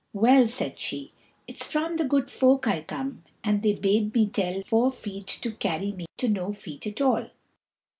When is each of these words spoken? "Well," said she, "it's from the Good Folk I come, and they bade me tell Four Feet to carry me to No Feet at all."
"Well," 0.13 0.47
said 0.47 0.79
she, 0.79 1.11
"it's 1.45 1.67
from 1.67 1.97
the 1.97 2.03
Good 2.03 2.27
Folk 2.27 2.67
I 2.67 2.81
come, 2.81 3.23
and 3.43 3.61
they 3.61 3.73
bade 3.73 4.15
me 4.15 4.25
tell 4.25 4.63
Four 4.63 4.89
Feet 4.89 5.27
to 5.43 5.51
carry 5.51 5.91
me 5.91 6.07
to 6.17 6.27
No 6.27 6.51
Feet 6.51 6.87
at 6.87 7.01
all." 7.01 7.29